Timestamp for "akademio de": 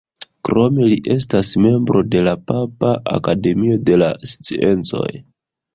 3.19-4.03